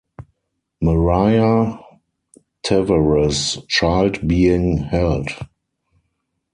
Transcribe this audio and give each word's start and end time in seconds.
Mariah 0.81 1.77
Tavares 2.65 3.67
child 3.67 4.27
being 4.27 4.77
held. 4.77 5.27